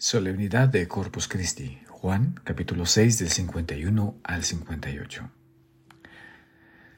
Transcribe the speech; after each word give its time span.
Solemnidad 0.00 0.68
de 0.68 0.86
Corpus 0.86 1.26
Christi, 1.26 1.80
Juan 1.88 2.40
capítulo 2.44 2.86
6 2.86 3.18
del 3.18 3.30
51 3.30 4.14
al 4.22 4.44
58. 4.44 5.28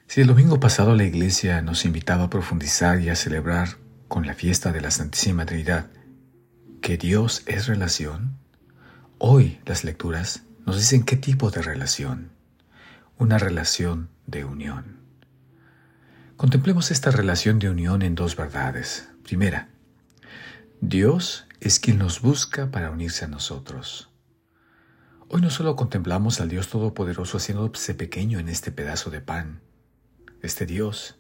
Si 0.06 0.20
el 0.20 0.26
domingo 0.26 0.60
pasado 0.60 0.94
la 0.94 1.04
Iglesia 1.04 1.62
nos 1.62 1.86
invitaba 1.86 2.24
a 2.24 2.30
profundizar 2.30 3.00
y 3.00 3.08
a 3.08 3.16
celebrar 3.16 3.78
con 4.08 4.26
la 4.26 4.34
fiesta 4.34 4.70
de 4.70 4.82
la 4.82 4.90
Santísima 4.90 5.46
Trinidad 5.46 5.86
que 6.82 6.98
Dios 6.98 7.42
es 7.46 7.68
relación, 7.68 8.36
hoy 9.16 9.60
las 9.64 9.82
lecturas 9.82 10.42
nos 10.66 10.76
dicen 10.76 11.04
qué 11.04 11.16
tipo 11.16 11.50
de 11.50 11.62
relación. 11.62 12.32
Una 13.16 13.38
relación 13.38 14.10
de 14.26 14.44
unión. 14.44 14.98
Contemplemos 16.36 16.90
esta 16.90 17.10
relación 17.10 17.60
de 17.60 17.70
unión 17.70 18.02
en 18.02 18.14
dos 18.14 18.36
verdades. 18.36 19.08
Primera, 19.22 19.70
Dios 20.82 21.46
es 21.60 21.78
quien 21.78 21.98
nos 21.98 22.22
busca 22.22 22.70
para 22.70 22.90
unirse 22.90 23.26
a 23.26 23.28
nosotros. 23.28 24.08
Hoy 25.28 25.42
no 25.42 25.50
solo 25.50 25.76
contemplamos 25.76 26.40
al 26.40 26.48
Dios 26.48 26.68
Todopoderoso 26.68 27.36
haciéndose 27.36 27.94
pequeño 27.94 28.38
en 28.38 28.48
este 28.48 28.72
pedazo 28.72 29.10
de 29.10 29.20
pan. 29.20 29.60
Este 30.42 30.64
Dios 30.64 31.16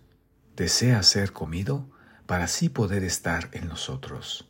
desea 0.56 1.02
ser 1.02 1.32
comido 1.32 1.90
para 2.26 2.44
así 2.44 2.70
poder 2.70 3.04
estar 3.04 3.50
en 3.52 3.68
nosotros. 3.68 4.48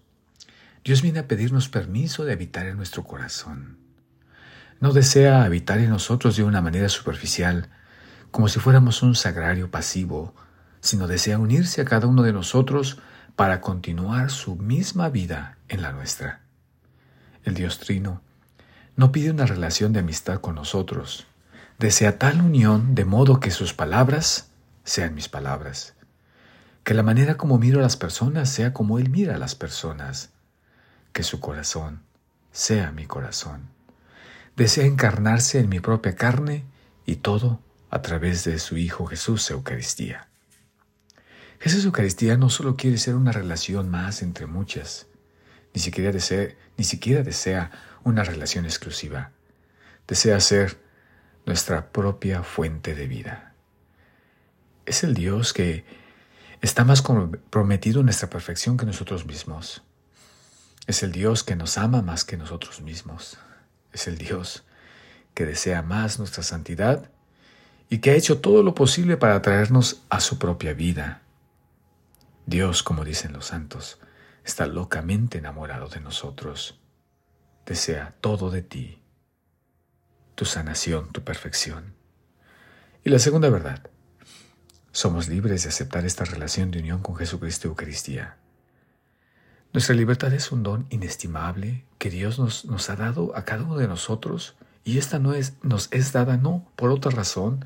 Dios 0.84 1.02
viene 1.02 1.18
a 1.18 1.28
pedirnos 1.28 1.68
permiso 1.68 2.24
de 2.24 2.32
habitar 2.32 2.66
en 2.66 2.76
nuestro 2.76 3.02
corazón. 3.02 3.78
No 4.78 4.92
desea 4.92 5.42
habitar 5.42 5.80
en 5.80 5.90
nosotros 5.90 6.36
de 6.36 6.44
una 6.44 6.62
manera 6.62 6.88
superficial, 6.88 7.68
como 8.30 8.48
si 8.48 8.60
fuéramos 8.60 9.02
un 9.02 9.16
sagrario 9.16 9.70
pasivo, 9.72 10.34
sino 10.80 11.08
desea 11.08 11.38
unirse 11.38 11.80
a 11.80 11.84
cada 11.84 12.06
uno 12.06 12.22
de 12.22 12.32
nosotros 12.32 12.98
para 13.36 13.60
continuar 13.60 14.30
su 14.30 14.56
misma 14.56 15.08
vida 15.08 15.58
en 15.68 15.82
la 15.82 15.92
nuestra. 15.92 16.40
El 17.44 17.54
Dios 17.54 17.78
Trino 17.78 18.22
no 18.96 19.12
pide 19.12 19.30
una 19.30 19.46
relación 19.46 19.92
de 19.92 20.00
amistad 20.00 20.40
con 20.40 20.56
nosotros, 20.56 21.26
desea 21.78 22.18
tal 22.18 22.40
unión 22.40 22.94
de 22.94 23.04
modo 23.04 23.40
que 23.40 23.50
sus 23.50 23.72
palabras 23.72 24.50
sean 24.84 25.14
mis 25.14 25.28
palabras, 25.28 25.94
que 26.84 26.94
la 26.94 27.02
manera 27.02 27.36
como 27.36 27.58
miro 27.58 27.80
a 27.80 27.82
las 27.82 27.96
personas 27.96 28.50
sea 28.50 28.72
como 28.72 28.98
Él 28.98 29.10
mira 29.10 29.36
a 29.36 29.38
las 29.38 29.54
personas, 29.54 30.30
que 31.12 31.22
su 31.22 31.40
corazón 31.40 32.02
sea 32.52 32.92
mi 32.92 33.06
corazón. 33.06 33.68
Desea 34.56 34.84
encarnarse 34.84 35.58
en 35.60 35.68
mi 35.68 35.80
propia 35.80 36.16
carne 36.16 36.64
y 37.06 37.16
todo 37.16 37.60
a 37.90 38.02
través 38.02 38.44
de 38.44 38.58
su 38.58 38.76
Hijo 38.76 39.06
Jesús 39.06 39.50
Eucaristía. 39.50 40.29
Jesús 41.60 41.84
Eucaristía 41.84 42.38
no 42.38 42.48
solo 42.48 42.74
quiere 42.74 42.96
ser 42.96 43.16
una 43.16 43.32
relación 43.32 43.90
más 43.90 44.22
entre 44.22 44.46
muchas, 44.46 45.08
ni 45.74 45.80
siquiera 45.82 46.10
desea, 46.10 46.54
ni 46.78 46.84
siquiera 46.84 47.22
desea 47.22 47.70
una 48.02 48.24
relación 48.24 48.64
exclusiva. 48.64 49.32
Desea 50.08 50.40
ser 50.40 50.78
nuestra 51.44 51.92
propia 51.92 52.42
fuente 52.42 52.94
de 52.94 53.06
vida. 53.06 53.54
Es 54.86 55.04
el 55.04 55.12
Dios 55.12 55.52
que 55.52 55.84
está 56.62 56.84
más 56.84 57.02
comprometido 57.02 58.00
en 58.00 58.06
nuestra 58.06 58.30
perfección 58.30 58.78
que 58.78 58.86
nosotros 58.86 59.26
mismos. 59.26 59.82
Es 60.86 61.02
el 61.02 61.12
Dios 61.12 61.44
que 61.44 61.56
nos 61.56 61.76
ama 61.76 62.00
más 62.00 62.24
que 62.24 62.38
nosotros 62.38 62.80
mismos. 62.80 63.36
Es 63.92 64.08
el 64.08 64.16
Dios 64.16 64.64
que 65.34 65.44
desea 65.44 65.82
más 65.82 66.18
nuestra 66.18 66.42
santidad 66.42 67.10
y 67.90 67.98
que 67.98 68.12
ha 68.12 68.14
hecho 68.14 68.40
todo 68.40 68.62
lo 68.62 68.74
posible 68.74 69.18
para 69.18 69.42
traernos 69.42 70.00
a 70.08 70.20
su 70.20 70.38
propia 70.38 70.72
vida 70.72 71.20
Dios, 72.50 72.82
como 72.82 73.04
dicen 73.04 73.32
los 73.32 73.46
santos, 73.46 74.00
está 74.44 74.66
locamente 74.66 75.38
enamorado 75.38 75.86
de 75.86 76.00
nosotros. 76.00 76.80
Desea 77.64 78.16
todo 78.20 78.50
de 78.50 78.60
ti, 78.60 79.04
tu 80.34 80.44
sanación, 80.44 81.12
tu 81.12 81.22
perfección. 81.22 81.94
Y 83.04 83.10
la 83.10 83.20
segunda 83.20 83.48
verdad, 83.50 83.88
somos 84.90 85.28
libres 85.28 85.62
de 85.62 85.68
aceptar 85.68 86.04
esta 86.04 86.24
relación 86.24 86.72
de 86.72 86.80
unión 86.80 87.02
con 87.02 87.14
Jesucristo 87.14 87.68
y 87.68 87.70
Eucaristía. 87.70 88.38
Nuestra 89.72 89.94
libertad 89.94 90.34
es 90.34 90.50
un 90.50 90.64
don 90.64 90.88
inestimable 90.90 91.84
que 91.98 92.10
Dios 92.10 92.40
nos, 92.40 92.64
nos 92.64 92.90
ha 92.90 92.96
dado 92.96 93.30
a 93.36 93.44
cada 93.44 93.62
uno 93.62 93.76
de 93.76 93.86
nosotros 93.86 94.56
y 94.82 94.98
esta 94.98 95.20
no 95.20 95.34
es, 95.34 95.52
nos 95.62 95.86
es 95.92 96.12
dada 96.12 96.36
no 96.36 96.68
por 96.74 96.90
otra 96.90 97.12
razón, 97.12 97.64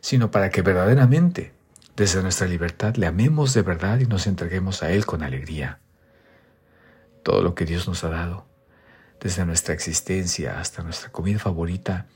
sino 0.00 0.32
para 0.32 0.50
que 0.50 0.62
verdaderamente 0.62 1.53
desde 1.96 2.22
nuestra 2.22 2.48
libertad 2.48 2.96
le 2.96 3.06
amemos 3.06 3.54
de 3.54 3.62
verdad 3.62 4.00
y 4.00 4.06
nos 4.06 4.26
entreguemos 4.26 4.82
a 4.82 4.90
Él 4.90 5.06
con 5.06 5.22
alegría. 5.22 5.78
Todo 7.22 7.42
lo 7.42 7.54
que 7.54 7.64
Dios 7.64 7.86
nos 7.86 8.02
ha 8.04 8.08
dado, 8.08 8.46
desde 9.20 9.46
nuestra 9.46 9.74
existencia 9.74 10.60
hasta 10.60 10.82
nuestra 10.82 11.10
comida 11.10 11.38
favorita, 11.38 12.06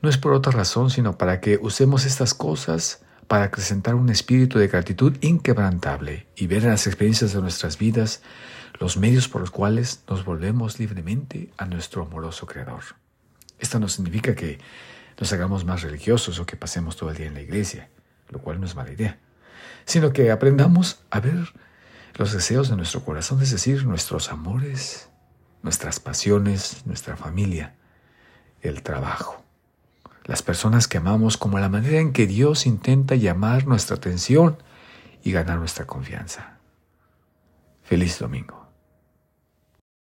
no 0.00 0.08
es 0.08 0.18
por 0.18 0.32
otra 0.32 0.52
razón, 0.52 0.90
sino 0.90 1.16
para 1.16 1.40
que 1.40 1.58
usemos 1.62 2.04
estas 2.04 2.34
cosas 2.34 3.02
para 3.28 3.44
acrecentar 3.44 3.94
un 3.94 4.10
espíritu 4.10 4.58
de 4.58 4.66
gratitud 4.66 5.16
inquebrantable 5.20 6.26
y 6.34 6.48
ver 6.48 6.64
en 6.64 6.70
las 6.70 6.88
experiencias 6.88 7.32
de 7.32 7.40
nuestras 7.40 7.78
vidas 7.78 8.22
los 8.80 8.96
medios 8.96 9.28
por 9.28 9.40
los 9.40 9.52
cuales 9.52 10.02
nos 10.08 10.24
volvemos 10.24 10.80
libremente 10.80 11.50
a 11.56 11.66
nuestro 11.66 12.02
amoroso 12.02 12.46
Creador. 12.46 12.82
Esto 13.60 13.78
no 13.78 13.88
significa 13.88 14.34
que 14.34 14.58
nos 15.20 15.32
hagamos 15.32 15.64
más 15.64 15.82
religiosos 15.82 16.40
o 16.40 16.46
que 16.46 16.56
pasemos 16.56 16.96
todo 16.96 17.10
el 17.10 17.16
día 17.16 17.26
en 17.26 17.34
la 17.34 17.42
iglesia 17.42 17.88
lo 18.32 18.40
cual 18.40 18.60
no 18.60 18.66
es 18.66 18.74
mala 18.74 18.90
idea, 18.92 19.18
sino 19.84 20.12
que 20.12 20.30
aprendamos 20.30 21.04
a 21.10 21.20
ver 21.20 21.52
los 22.14 22.32
deseos 22.32 22.68
de 22.68 22.76
nuestro 22.76 23.04
corazón, 23.04 23.42
es 23.42 23.50
decir, 23.50 23.86
nuestros 23.86 24.30
amores, 24.30 25.08
nuestras 25.62 26.00
pasiones, 26.00 26.82
nuestra 26.86 27.16
familia, 27.16 27.76
el 28.60 28.82
trabajo, 28.82 29.44
las 30.24 30.42
personas 30.42 30.88
que 30.88 30.98
amamos 30.98 31.36
como 31.36 31.58
la 31.58 31.68
manera 31.68 31.98
en 31.98 32.12
que 32.12 32.26
Dios 32.26 32.66
intenta 32.66 33.14
llamar 33.14 33.66
nuestra 33.66 33.96
atención 33.96 34.56
y 35.22 35.32
ganar 35.32 35.58
nuestra 35.58 35.86
confianza. 35.86 36.58
Feliz 37.82 38.18
domingo. 38.18 38.61